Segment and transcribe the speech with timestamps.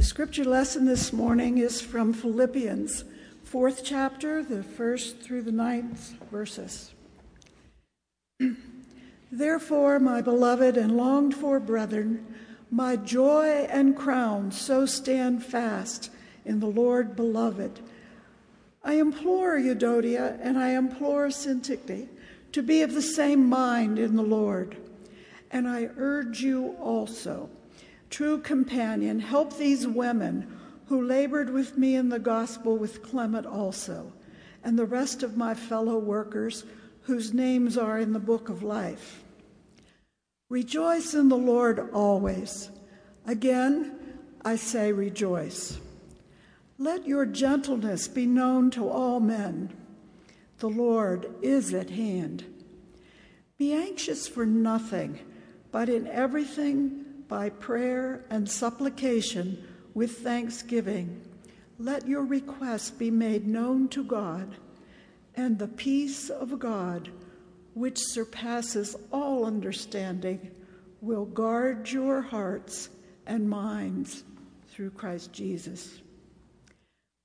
[0.00, 3.04] The scripture lesson this morning is from Philippians,
[3.44, 6.94] fourth chapter, the first through the ninth verses.
[9.30, 12.34] Therefore, my beloved and longed for brethren,
[12.70, 16.10] my joy and crown, so stand fast
[16.46, 17.80] in the Lord, beloved.
[18.82, 22.08] I implore Euodia and I implore Syntyche
[22.52, 24.78] to be of the same mind in the Lord.
[25.50, 27.50] And I urge you also,
[28.10, 34.12] true companion, help these women who labored with me in the gospel with Clement also,
[34.64, 36.64] and the rest of my fellow workers
[37.02, 39.22] whose names are in the book of life.
[40.48, 42.70] Rejoice in the Lord always.
[43.24, 43.96] Again,
[44.44, 45.78] I say rejoice.
[46.76, 49.72] Let your gentleness be known to all men.
[50.58, 52.44] The Lord is at hand.
[53.58, 55.20] Be anxious for nothing,
[55.70, 61.22] but in everything, by prayer and supplication with thanksgiving,
[61.78, 64.56] let your requests be made known to God,
[65.34, 67.08] and the peace of God
[67.74, 70.50] which surpasses all understanding,
[71.00, 72.90] will guard your hearts
[73.26, 74.24] and minds
[74.68, 76.00] through Christ Jesus.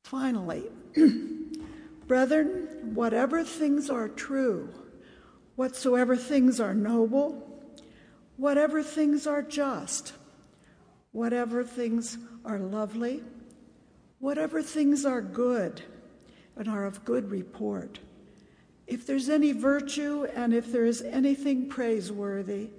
[0.04, 0.64] Finally,
[2.08, 4.70] brethren, whatever things are true,
[5.56, 7.45] whatsoever things are noble,
[8.38, 10.14] whatever things are just,
[11.12, 13.24] whatever things are lovely,
[14.20, 15.82] whatever things are good
[16.56, 18.00] and are of good report
[18.88, 22.70] if there's any virtue and if there is anything praiseworthy,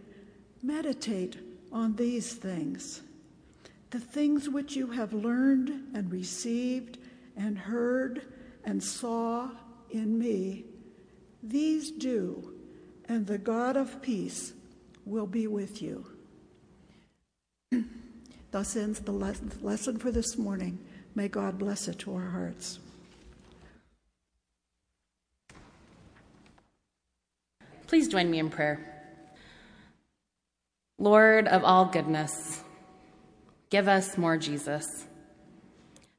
[0.62, 1.37] meditate
[1.73, 3.03] on these things.
[3.91, 6.99] The things which you have learned and received
[7.37, 8.23] and heard
[8.65, 9.51] and saw
[9.91, 10.65] in me,
[11.43, 12.53] these do,
[13.09, 14.53] and the God of peace
[15.07, 16.05] will be with you.
[18.51, 20.79] Thus ends the lesson for this morning.
[21.15, 22.81] May God bless it to our hearts.
[27.87, 28.93] Please join me in prayer.
[30.99, 32.62] Lord of all goodness,
[33.71, 35.06] give us more Jesus.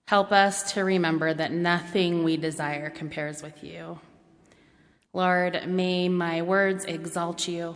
[0.07, 3.99] Help us to remember that nothing we desire compares with you.
[5.11, 7.75] Lord, may my words exalt you.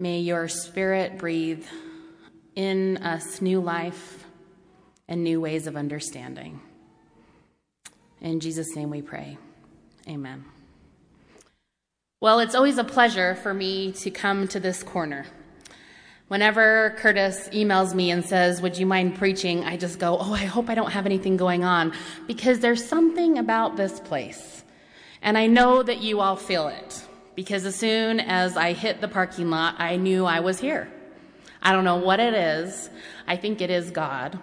[0.00, 1.66] May your spirit breathe
[2.54, 4.24] in us new life
[5.08, 6.60] and new ways of understanding.
[8.20, 9.38] In Jesus' name we pray.
[10.08, 10.44] Amen.
[12.20, 15.26] Well, it's always a pleasure for me to come to this corner.
[16.28, 19.64] Whenever Curtis emails me and says, Would you mind preaching?
[19.64, 21.92] I just go, Oh, I hope I don't have anything going on
[22.28, 24.62] because there's something about this place.
[25.22, 27.04] And I know that you all feel it
[27.38, 30.90] because as soon as I hit the parking lot, I knew I was here.
[31.62, 32.90] I don't know what it is.
[33.28, 34.40] I think it is God.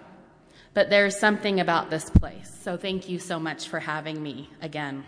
[0.72, 2.50] But there's something about this place.
[2.62, 5.04] So thank you so much for having me again.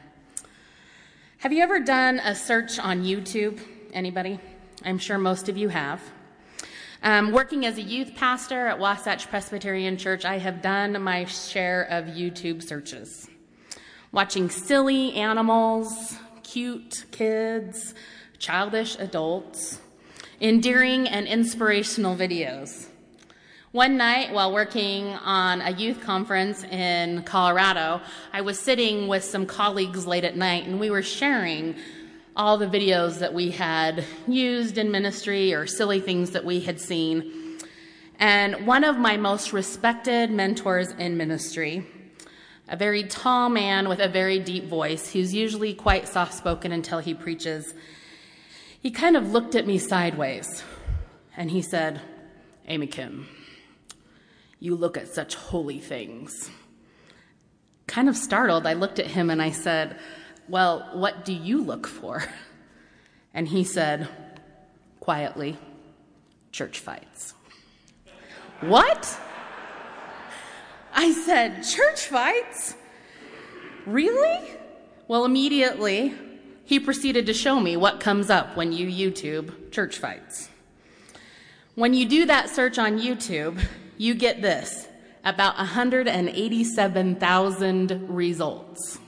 [1.39, 3.59] Have you ever done a search on YouTube?
[3.95, 4.39] Anybody?
[4.85, 6.03] I'm sure most of you have.
[7.03, 11.85] Um, working as a youth pastor at Wasatch Presbyterian Church, I have done my share
[11.85, 13.31] of YouTube searches.
[14.13, 16.19] Watching silly animals,
[16.51, 17.95] cute kids,
[18.39, 19.81] childish adults,
[20.41, 22.87] endearing and inspirational videos.
[23.73, 28.01] One night, while working on a youth conference in Colorado,
[28.33, 31.77] I was sitting with some colleagues late at night and we were sharing
[32.35, 36.81] all the videos that we had used in ministry or silly things that we had
[36.81, 37.59] seen.
[38.19, 41.87] And one of my most respected mentors in ministry,
[42.69, 46.99] a very tall man with a very deep voice, who's usually quite soft spoken until
[46.99, 47.75] he preaches,
[48.81, 50.63] he kind of looked at me sideways
[51.37, 52.01] and he said,
[52.67, 53.27] Amy Kim.
[54.61, 56.51] You look at such holy things.
[57.87, 59.99] Kind of startled, I looked at him and I said,
[60.49, 62.25] Well, what do you look for?
[63.35, 64.09] And he said,
[64.99, 65.57] quietly,
[66.51, 67.35] church fights.
[68.61, 69.21] what?
[70.93, 72.75] I said, Church fights?
[73.87, 74.41] Really?
[75.07, 76.15] Well, immediately,
[76.65, 80.51] he proceeded to show me what comes up when you YouTube church fights.
[81.75, 83.61] When you do that search on YouTube,
[83.97, 84.89] you get this
[85.25, 88.99] about 187,000 results.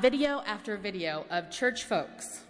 [0.00, 2.42] Video after video of church folks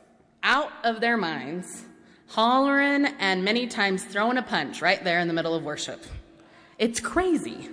[0.42, 1.84] out of their minds,
[2.28, 6.04] hollering and many times throwing a punch right there in the middle of worship.
[6.79, 7.69] It's crazy.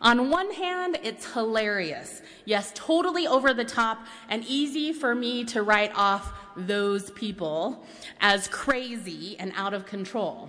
[0.00, 2.22] On one hand, it's hilarious.
[2.46, 7.84] Yes, totally over the top and easy for me to write off those people
[8.20, 10.48] as crazy and out of control.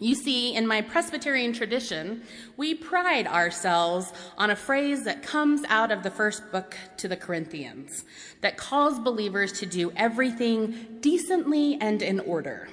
[0.00, 2.22] You see, in my Presbyterian tradition,
[2.56, 7.16] we pride ourselves on a phrase that comes out of the first book to the
[7.16, 8.04] Corinthians
[8.40, 12.68] that calls believers to do everything decently and in order.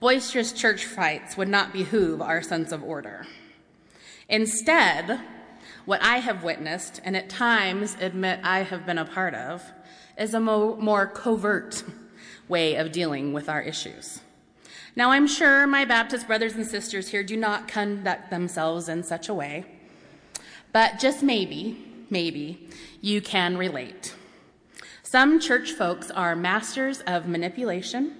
[0.00, 3.26] Boisterous church fights would not behoove our sense of order.
[4.30, 5.20] Instead,
[5.84, 9.62] what I have witnessed, and at times admit I have been a part of,
[10.18, 11.84] is a mo- more covert
[12.48, 14.22] way of dealing with our issues.
[14.96, 19.28] Now, I'm sure my Baptist brothers and sisters here do not conduct themselves in such
[19.28, 19.66] a way,
[20.72, 21.76] but just maybe,
[22.08, 22.70] maybe,
[23.02, 24.14] you can relate.
[25.02, 28.19] Some church folks are masters of manipulation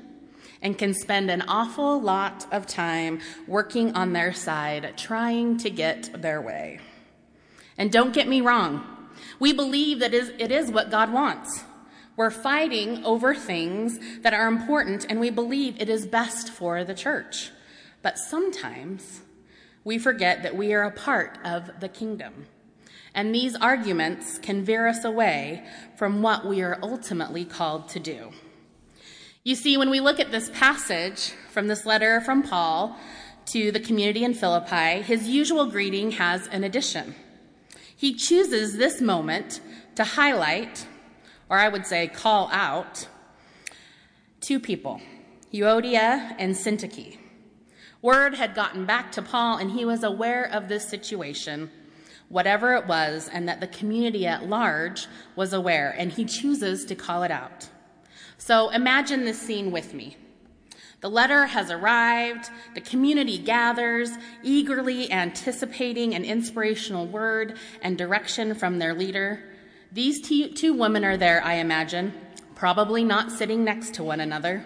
[0.62, 6.20] and can spend an awful lot of time working on their side, trying to get
[6.20, 6.80] their way.
[7.78, 8.84] And don't get me wrong,
[9.38, 11.64] we believe that it is what God wants.
[12.16, 16.94] We're fighting over things that are important, and we believe it is best for the
[16.94, 17.50] church.
[18.02, 19.22] But sometimes
[19.84, 22.46] we forget that we are a part of the kingdom.
[23.14, 25.64] And these arguments can veer us away
[25.96, 28.32] from what we are ultimately called to do.
[29.42, 32.94] You see, when we look at this passage from this letter from Paul
[33.46, 37.14] to the community in Philippi, his usual greeting has an addition.
[37.96, 39.62] He chooses this moment
[39.94, 40.86] to highlight,
[41.48, 43.08] or I would say call out,
[44.42, 45.00] two people,
[45.54, 47.16] Euodia and Syntyche.
[48.02, 51.70] Word had gotten back to Paul, and he was aware of this situation,
[52.28, 56.94] whatever it was, and that the community at large was aware, and he chooses to
[56.94, 57.70] call it out.
[58.40, 60.16] So imagine this scene with me.
[61.02, 68.78] The letter has arrived, the community gathers, eagerly anticipating an inspirational word and direction from
[68.78, 69.44] their leader.
[69.92, 72.14] These two women are there, I imagine,
[72.54, 74.64] probably not sitting next to one another,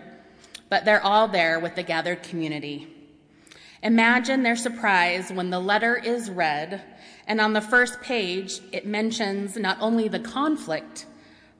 [0.68, 2.86] but they're all there with the gathered community.
[3.82, 6.80] Imagine their surprise when the letter is read,
[7.26, 11.06] and on the first page, it mentions not only the conflict,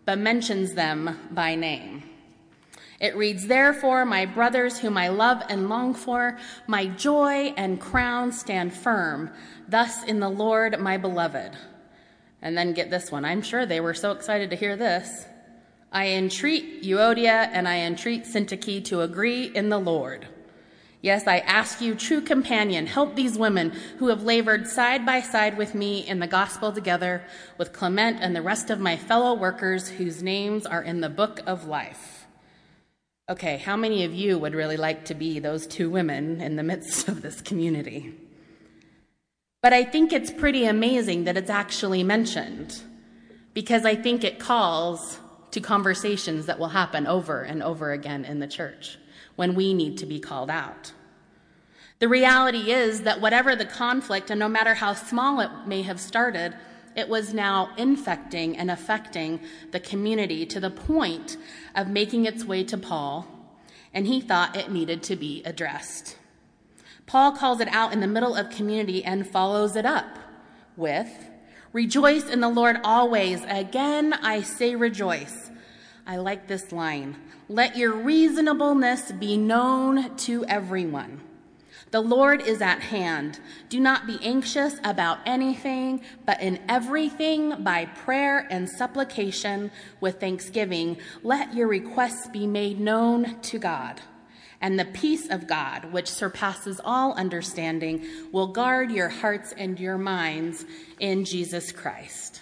[0.04, 2.02] but mentions them by name.
[3.00, 8.32] It reads, Therefore, my brothers, whom I love and long for, my joy and crown
[8.32, 9.30] stand firm,
[9.68, 11.52] thus in the Lord, my beloved.
[12.40, 13.24] And then get this one.
[13.24, 15.26] I'm sure they were so excited to hear this.
[15.90, 20.28] I entreat Euodia and I entreat Syntyche to agree in the Lord.
[21.04, 25.58] Yes, I ask you, true companion, help these women who have labored side by side
[25.58, 27.22] with me in the gospel together
[27.58, 31.40] with Clement and the rest of my fellow workers whose names are in the book
[31.46, 32.24] of life.
[33.28, 36.62] Okay, how many of you would really like to be those two women in the
[36.62, 38.14] midst of this community?
[39.62, 42.80] But I think it's pretty amazing that it's actually mentioned
[43.52, 45.18] because I think it calls
[45.54, 48.98] to conversations that will happen over and over again in the church
[49.36, 50.92] when we need to be called out.
[52.00, 56.00] The reality is that whatever the conflict, and no matter how small it may have
[56.00, 56.56] started,
[56.96, 59.40] it was now infecting and affecting
[59.70, 61.36] the community to the point
[61.74, 63.26] of making its way to Paul,
[63.92, 66.18] and he thought it needed to be addressed.
[67.06, 70.18] Paul calls it out in the middle of community and follows it up
[70.76, 71.08] with,
[71.74, 73.42] Rejoice in the Lord always.
[73.48, 75.50] Again, I say rejoice.
[76.06, 77.16] I like this line.
[77.48, 81.20] Let your reasonableness be known to everyone.
[81.90, 83.40] The Lord is at hand.
[83.68, 90.96] Do not be anxious about anything, but in everything, by prayer and supplication with thanksgiving,
[91.24, 94.00] let your requests be made known to God.
[94.64, 99.98] And the peace of God, which surpasses all understanding, will guard your hearts and your
[99.98, 100.64] minds
[100.98, 102.40] in Jesus Christ.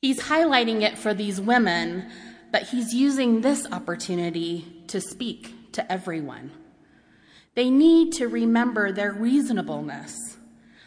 [0.00, 2.10] He's highlighting it for these women
[2.54, 6.52] but he's using this opportunity to speak to everyone.
[7.56, 10.36] They need to remember their reasonableness,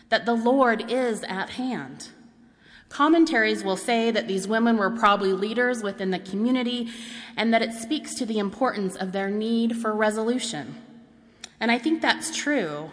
[0.08, 2.08] that the Lord is at hand.
[2.90, 6.90] Commentaries will say that these women were probably leaders within the community
[7.36, 10.76] and that it speaks to the importance of their need for resolution.
[11.60, 12.92] And I think that's true.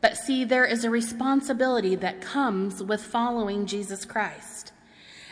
[0.00, 4.72] But see, there is a responsibility that comes with following Jesus Christ.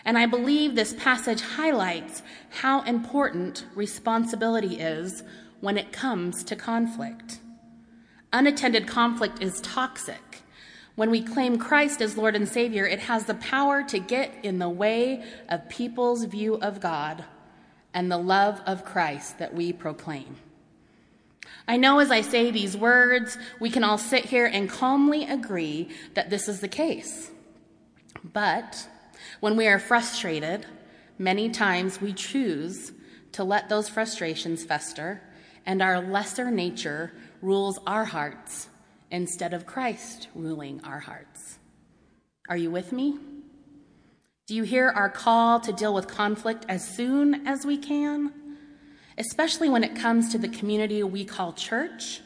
[0.04, 5.22] And I believe this passage highlights how important responsibility is
[5.60, 7.38] when it comes to conflict.
[8.32, 10.41] Unattended conflict is toxic.
[10.94, 14.58] When we claim Christ as Lord and Savior, it has the power to get in
[14.58, 17.24] the way of people's view of God
[17.94, 20.36] and the love of Christ that we proclaim.
[21.66, 25.88] I know as I say these words, we can all sit here and calmly agree
[26.14, 27.30] that this is the case.
[28.22, 28.86] But
[29.40, 30.66] when we are frustrated,
[31.18, 32.92] many times we choose
[33.32, 35.22] to let those frustrations fester
[35.64, 38.68] and our lesser nature rules our hearts
[39.12, 41.58] instead of Christ ruling our hearts.
[42.48, 43.18] Are you with me?
[44.48, 48.32] Do you hear our call to deal with conflict as soon as we can?
[49.16, 52.22] Especially when it comes to the community we call church?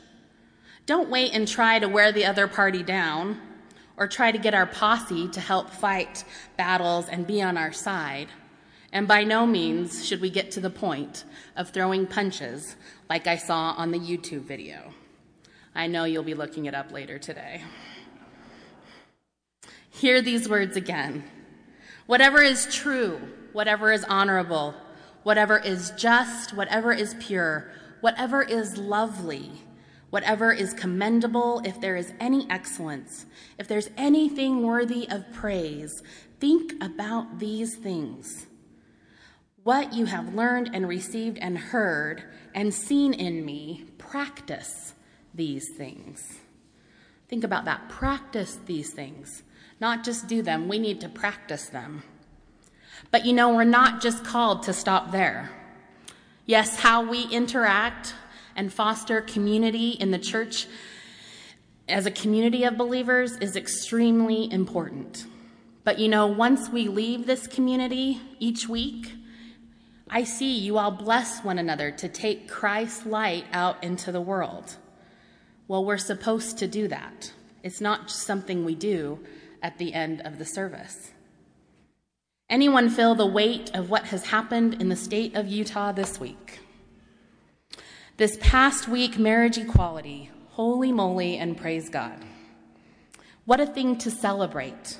[0.86, 3.40] Don't wait and try to wear the other party down
[3.96, 6.24] or try to get our posse to help fight
[6.56, 8.28] battles and be on our side.
[8.92, 11.24] And by no means should we get to the point
[11.56, 12.76] of throwing punches
[13.10, 14.94] like I saw on the YouTube video.
[15.76, 17.62] I know you'll be looking it up later today.
[19.90, 21.22] Hear these words again.
[22.06, 23.20] Whatever is true,
[23.52, 24.74] whatever is honorable,
[25.22, 29.50] whatever is just, whatever is pure, whatever is lovely,
[30.08, 33.26] whatever is commendable, if there is any excellence,
[33.58, 36.02] if there's anything worthy of praise,
[36.40, 38.46] think about these things.
[39.62, 42.22] What you have learned and received and heard
[42.54, 44.94] and seen in me, practice
[45.36, 46.40] these things.
[47.28, 47.88] Think about that.
[47.88, 49.42] Practice these things.
[49.80, 52.02] Not just do them, we need to practice them.
[53.10, 55.50] But you know, we're not just called to stop there.
[56.46, 58.14] Yes, how we interact
[58.54, 60.66] and foster community in the church
[61.88, 65.26] as a community of believers is extremely important.
[65.84, 69.12] But you know, once we leave this community each week,
[70.08, 74.76] I see you all bless one another to take Christ's light out into the world.
[75.68, 77.32] Well, we're supposed to do that.
[77.62, 79.18] It's not something we do
[79.60, 81.10] at the end of the service.
[82.48, 86.60] Anyone feel the weight of what has happened in the state of Utah this week?
[88.16, 92.24] This past week, marriage equality, holy moly, and praise God.
[93.44, 94.98] What a thing to celebrate.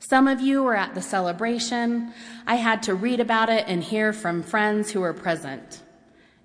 [0.00, 2.12] Some of you were at the celebration.
[2.44, 5.83] I had to read about it and hear from friends who were present.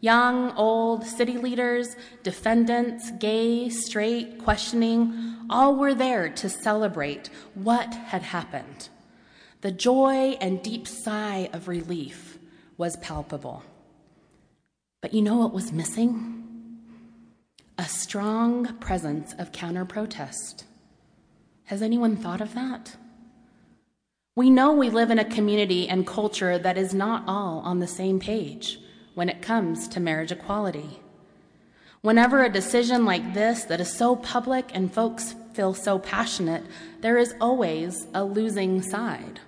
[0.01, 8.21] Young, old, city leaders, defendants, gay, straight, questioning, all were there to celebrate what had
[8.21, 8.89] happened.
[9.61, 12.37] The joy and deep sigh of relief
[12.77, 13.63] was palpable.
[15.01, 16.45] But you know what was missing?
[17.77, 20.63] A strong presence of counter protest.
[21.65, 22.95] Has anyone thought of that?
[24.35, 27.87] We know we live in a community and culture that is not all on the
[27.87, 28.79] same page
[29.19, 31.01] when it comes to marriage equality.
[31.99, 36.63] Whenever a decision like this that is so public and folks feel so passionate,
[37.01, 39.41] there is always a losing side.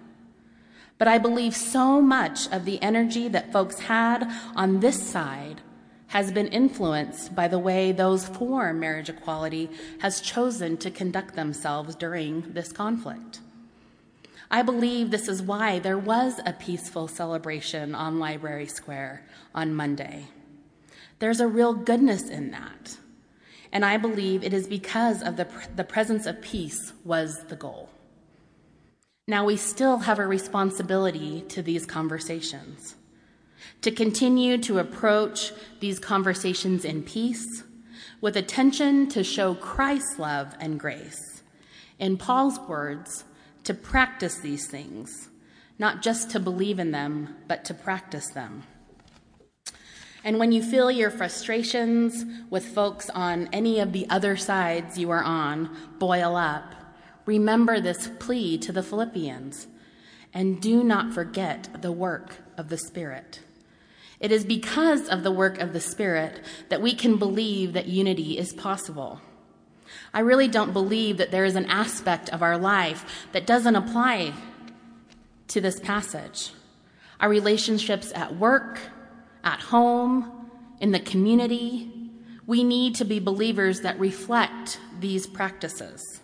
[0.98, 5.62] But I believe so much of the energy that folks had on this side
[6.08, 11.96] has been influenced by the way those for marriage equality has chosen to conduct themselves
[11.96, 13.40] during this conflict.
[14.53, 20.27] I believe this is why there was a peaceful celebration on Library Square on Monday.
[21.20, 22.98] There's a real goodness in that.
[23.72, 27.89] And I believe it is because of the, the presence of peace was the goal.
[29.25, 32.96] Now, we still have a responsibility to these conversations,
[33.81, 37.63] to continue to approach these conversations in peace,
[38.20, 41.43] with attention to show Christ's love and grace.
[42.00, 43.24] In Paul's words,
[43.63, 45.30] to practice these things,
[45.77, 48.63] not just to believe in them, but to practice them.
[50.24, 55.10] And when you feel your frustrations with folks on any of the other sides you
[55.10, 56.75] are on boil up,
[57.25, 59.68] remember this plea to the Philippians
[60.34, 63.41] and do not forget the work of the Spirit.
[64.20, 68.38] It is because of the work of the Spirit that we can believe that unity
[68.38, 69.20] is possible.
[70.13, 74.34] I really don't believe that there is an aspect of our life that doesn't apply
[75.50, 76.51] to this passage.
[77.20, 78.80] Our relationships at work,
[79.44, 80.50] at home,
[80.80, 81.91] in the community,
[82.48, 86.20] we need to be believers that reflect these practices.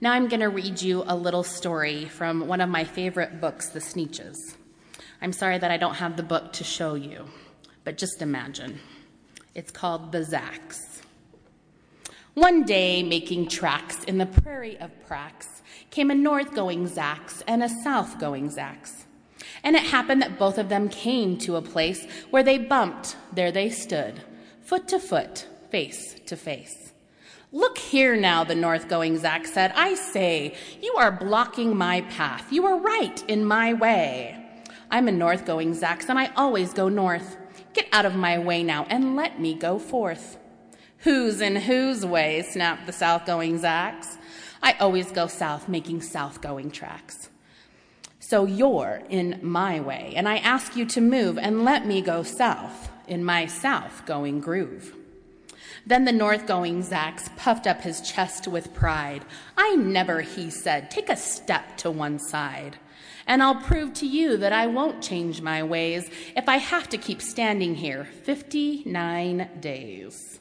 [0.00, 3.68] Now I'm going to read you a little story from one of my favorite books,
[3.68, 4.36] The Sneetches.
[5.20, 7.26] I'm sorry that I don't have the book to show you,
[7.84, 8.80] but just imagine.
[9.54, 10.91] It's called The Zax.
[12.34, 15.60] One day, making tracks in the prairie of Prax,
[15.90, 19.04] came a north going Zax and a south going Zax.
[19.62, 23.16] And it happened that both of them came to a place where they bumped.
[23.34, 24.22] There they stood,
[24.62, 26.94] foot to foot, face to face.
[27.52, 29.74] Look here now, the north going Zax said.
[29.76, 32.50] I say, you are blocking my path.
[32.50, 34.42] You are right in my way.
[34.90, 37.36] I'm a north going Zax, and I always go north.
[37.74, 40.38] Get out of my way now and let me go forth.
[41.02, 42.42] Who's in whose way?
[42.42, 44.16] snapped the south going Zax.
[44.62, 47.28] I always go south, making south going tracks.
[48.20, 52.22] So you're in my way, and I ask you to move and let me go
[52.22, 54.94] south in my south going groove.
[55.84, 59.24] Then the north going Zax puffed up his chest with pride.
[59.56, 62.78] I never, he said, take a step to one side.
[63.26, 66.98] And I'll prove to you that I won't change my ways if I have to
[66.98, 70.38] keep standing here 59 days.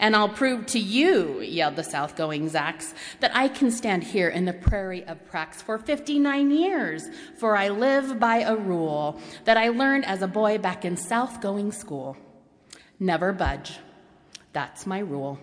[0.00, 4.30] And I'll prove to you, yelled the south going Zax, that I can stand here
[4.30, 9.58] in the prairie of Prax for 59 years, for I live by a rule that
[9.58, 12.16] I learned as a boy back in south going school.
[12.98, 13.78] Never budge.
[14.54, 15.38] That's my rule.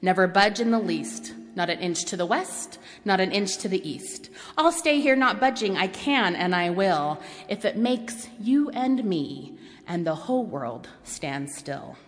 [0.00, 3.68] Never budge in the least, not an inch to the west, not an inch to
[3.68, 4.30] the east.
[4.56, 5.76] I'll stay here not budging.
[5.76, 10.88] I can and I will, if it makes you and me and the whole world
[11.04, 11.98] stand still.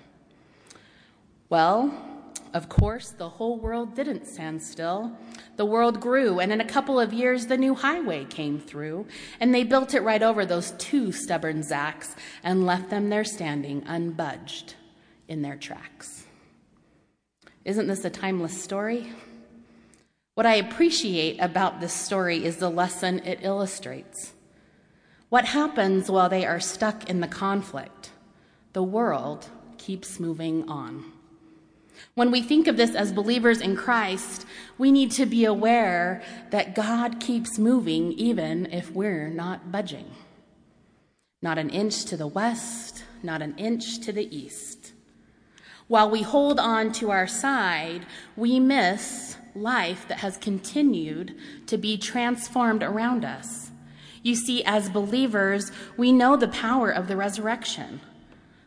[1.48, 1.94] Well,
[2.54, 5.12] of course, the whole world didn't stand still.
[5.56, 9.06] The world grew, and in a couple of years, the new highway came through,
[9.40, 13.82] and they built it right over those two stubborn Zax and left them there standing,
[13.82, 14.74] unbudged
[15.26, 16.24] in their tracks.
[17.64, 19.12] Isn't this a timeless story?
[20.34, 24.32] What I appreciate about this story is the lesson it illustrates.
[25.28, 28.10] What happens while they are stuck in the conflict?
[28.74, 29.48] The world
[29.78, 31.13] keeps moving on.
[32.14, 34.46] When we think of this as believers in Christ,
[34.78, 40.10] we need to be aware that God keeps moving even if we're not budging.
[41.42, 44.92] Not an inch to the west, not an inch to the east.
[45.86, 51.36] While we hold on to our side, we miss life that has continued
[51.66, 53.70] to be transformed around us.
[54.22, 58.00] You see, as believers, we know the power of the resurrection.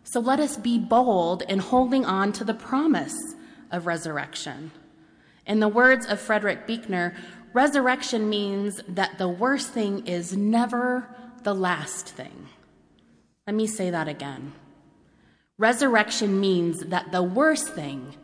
[0.10, 3.36] So let us be bold in holding on to the promise
[3.72, 4.72] of resurrection.
[5.46, 7.14] In the words of Frederick Buechner,
[7.52, 12.48] resurrection means that the worst thing is never the last thing.
[13.46, 14.54] Let me say that again.
[15.58, 18.16] Resurrection means that the worst thing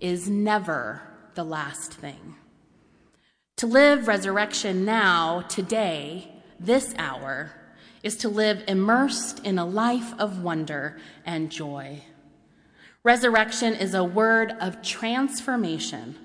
[0.00, 1.02] is never
[1.34, 2.34] the last thing.
[3.58, 7.52] To live resurrection now, today, this hour,
[8.02, 12.02] is to live immersed in a life of wonder and joy.
[13.02, 16.16] Resurrection is a word of transformation.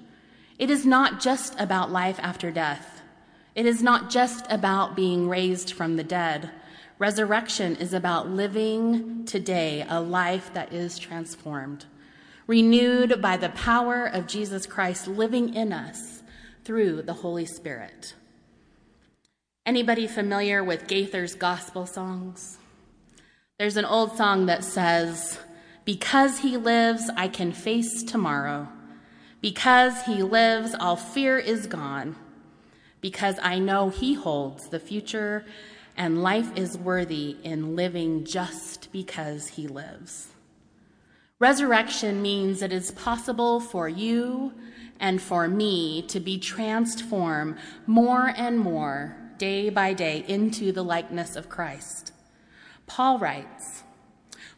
[0.59, 3.01] It is not just about life after death.
[3.55, 6.49] It is not just about being raised from the dead.
[6.99, 11.85] Resurrection is about living today a life that is transformed,
[12.47, 16.23] renewed by the power of Jesus Christ living in us
[16.63, 18.13] through the Holy Spirit.
[19.65, 22.57] Anybody familiar with Gaither's gospel songs?
[23.57, 25.39] There's an old song that says,
[25.85, 28.67] Because he lives, I can face tomorrow.
[29.39, 32.17] Because he lives, all fear is gone.
[32.99, 35.45] Because I know he holds the future
[35.95, 40.27] and life is worthy in living just because he lives.
[41.39, 44.51] Resurrection means it is possible for you
[44.99, 47.55] and for me to be transformed
[47.87, 52.11] more and more day by day into the likeness of Christ.
[52.87, 53.83] Paul writes,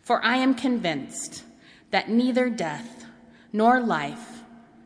[0.02, 1.44] For I am convinced
[1.92, 3.06] that neither death
[3.54, 4.42] nor life,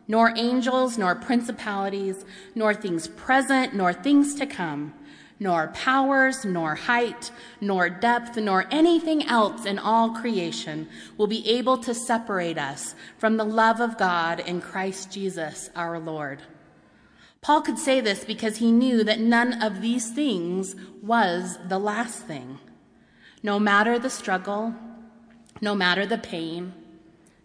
[0.08, 2.26] nor angels, nor principalities,
[2.56, 4.94] nor things present, nor things to come,
[5.40, 11.78] nor powers, nor height, nor depth, nor anything else in all creation will be able
[11.78, 16.42] to separate us from the love of God in Christ Jesus our Lord.
[17.42, 22.26] Paul could say this because he knew that none of these things was the last
[22.26, 22.60] thing.
[23.42, 24.76] No matter the struggle,
[25.62, 26.74] no matter the pain,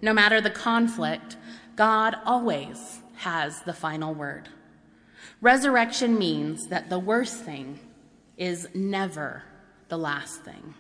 [0.01, 1.37] no matter the conflict,
[1.77, 4.49] God always has the final word.
[5.41, 7.79] Resurrection means that the worst thing
[8.37, 9.43] is never
[9.89, 10.75] the last thing.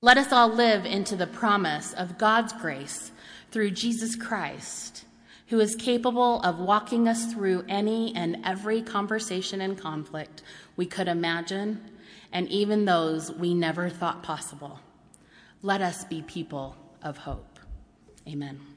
[0.00, 3.10] Let us all live into the promise of God's grace
[3.50, 5.04] through Jesus Christ,
[5.50, 10.42] who is capable of walking us through any and every conversation and conflict
[10.76, 11.80] we could imagine,
[12.32, 14.78] and even those we never thought possible.
[15.60, 17.58] Let us be people of hope.
[18.28, 18.69] Amen.